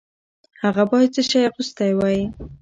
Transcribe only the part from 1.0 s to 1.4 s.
څه شی